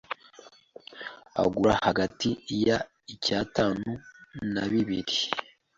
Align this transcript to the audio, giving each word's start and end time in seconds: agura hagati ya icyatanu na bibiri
agura 1.41 1.73
hagati 1.85 2.29
ya 2.67 2.77
icyatanu 3.13 3.89
na 4.53 4.63
bibiri 4.71 5.17